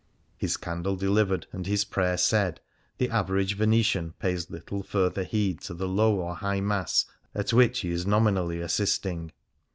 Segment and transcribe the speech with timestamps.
[0.35, 2.59] His candle delivered and his prayer said,
[2.97, 7.81] the average Venetian pays little further heed to the Low or High Mass at which
[7.81, 9.31] he is nominally assisting.